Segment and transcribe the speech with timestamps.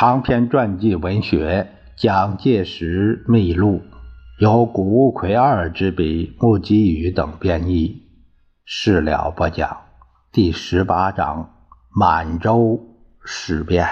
[0.00, 1.68] 长篇传记文学
[2.02, 3.80] 《蒋介石秘录》，
[4.38, 8.00] 由谷物奎二之笔，木基宇等编译。
[8.64, 9.76] 事了不讲。
[10.32, 11.50] 第十八章：
[11.94, 12.80] 满洲
[13.26, 13.86] 事变。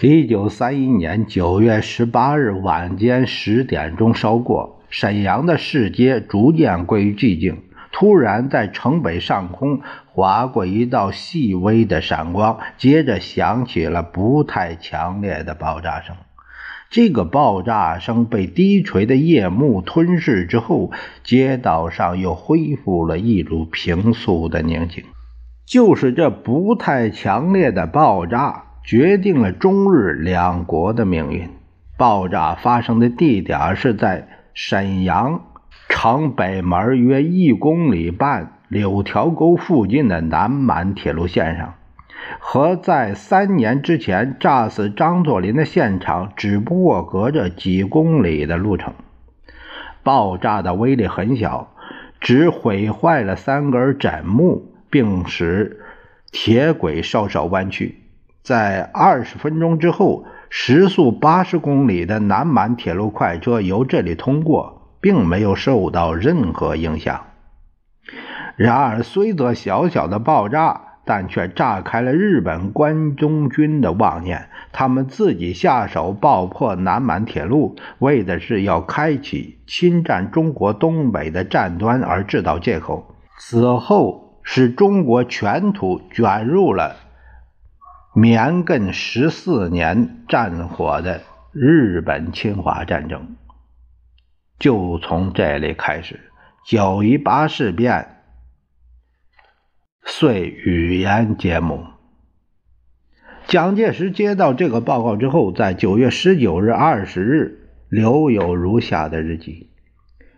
[0.00, 7.62] 一九三一年九月十八日晚间十点钟稍过，沈阳的市街逐渐归于寂静。
[7.92, 16.16] 突然，在城北上空划过一道细微的闪光，接着响起了不太强烈的爆炸声。
[16.90, 20.90] 这个爆炸声被低垂的夜幕吞噬之后，
[21.22, 25.04] 街道上又恢复了一如平素的宁静。
[25.64, 28.64] 就是这不太强烈的爆炸。
[28.84, 31.48] 决定了中日两国的命运。
[31.96, 35.42] 爆炸发生的地点是在沈阳
[35.88, 41.74] 城北门约一公里半柳条沟附近的南满铁路线上，
[42.38, 48.92] 和在三年之前炸死张作霖的现场只不过隔着几公里的路程。
[50.02, 51.74] 爆炸的威力很小，
[52.20, 55.80] 只毁坏了三根枕木，并使
[56.30, 58.03] 铁轨稍稍弯曲。
[58.44, 67.22] 在二十分钟之后，时速八十公里的南满铁路快车由这里通过，并没有受到任何影响。
[68.56, 74.50] 然而，虽则小小的爆炸，但却炸开了日本关东军的妄念。
[74.72, 83.14] 他们自己下手爆破南满铁路，为的是要开启侵占中国东北的战端而制造借口。
[83.38, 86.96] 此后，使中国全土卷入了。
[88.16, 93.34] 绵亘十四年战火的日本侵华战争，
[94.60, 96.20] 就从这里开始。
[96.64, 98.22] 九一八事变
[100.04, 101.84] 遂语言揭幕。
[103.48, 109.70] 蒋介石接到这个报告之后，在九月十九日、二十日留有如下的日记：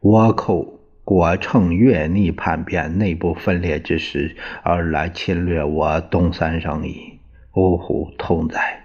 [0.00, 7.17] 倭寇果趁越逆叛变、内部分裂之时，而来侵略我东三省矣。
[7.58, 8.84] 呜呼，痛哉！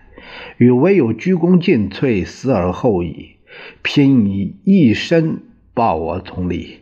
[0.57, 3.38] 与唯有鞠躬尽瘁，死而后已。
[3.84, 5.44] 拼以一身
[5.75, 6.79] 报我总理，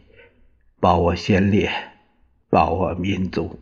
[0.80, 1.70] 报我先烈，
[2.50, 3.60] 报我民族。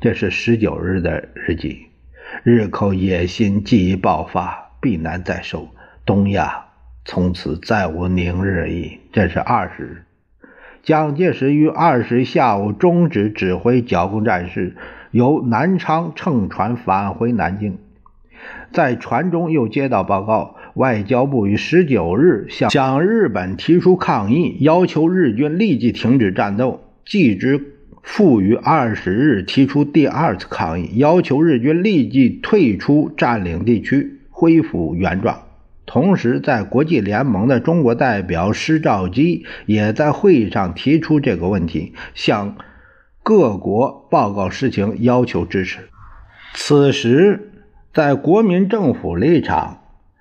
[0.00, 1.88] 这是十九日的日记。
[2.42, 5.68] 日寇野心既已爆发，必难再收。
[6.06, 6.68] 东亚
[7.04, 9.00] 从此再无宁日矣。
[9.12, 10.04] 这是二十日。
[10.82, 14.76] 蒋介石于二十下午终止指挥剿共战事。
[15.14, 17.78] 由南昌乘船返回南京，
[18.72, 26.80] 在船中又接到报告，外交部于十九日向向日本提出抗议，要求日军立即停止战斗。
[27.06, 27.64] 继之
[28.02, 35.42] 复于二十日提出第二次抗议，要求日军立即退出占领地区，恢复原状。
[35.86, 42.56] 同时，在国际联盟的中国代表施肇基也在会议上提出这个问题，向。
[43.24, 45.88] 各国报告事情，要求支持。
[46.52, 47.52] 此时，
[47.94, 49.80] 在国民政府立场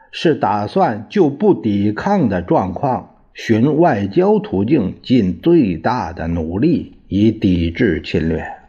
[0.10, 8.63] 是打算就不抵抗的状况，寻外交途径，尽最大的努力以抵制侵略。